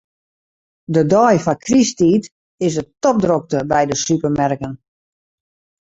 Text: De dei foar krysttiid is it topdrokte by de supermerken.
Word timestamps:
De 0.93 1.01
dei 1.13 1.35
foar 1.43 1.59
krysttiid 1.65 2.23
is 2.67 2.75
it 2.81 2.89
topdrokte 3.03 3.59
by 3.71 3.81
de 3.89 3.95
supermerken. 4.05 4.73